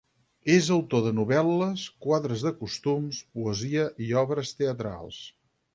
[0.53, 5.25] És autor de novel·les, quadres de costums, poesia i obres teatrals.